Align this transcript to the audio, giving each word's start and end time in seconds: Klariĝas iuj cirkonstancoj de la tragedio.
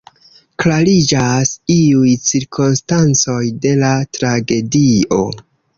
Klariĝas 0.61 1.51
iuj 1.75 2.15
cirkonstancoj 2.31 3.41
de 3.67 3.77
la 3.85 3.95
tragedio. 4.19 5.25